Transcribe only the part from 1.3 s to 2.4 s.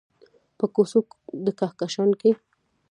د کهکشان کې